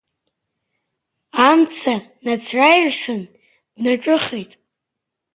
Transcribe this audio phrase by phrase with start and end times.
[1.47, 3.21] Амца нацраирсын,
[3.75, 4.51] днаҿыхеит.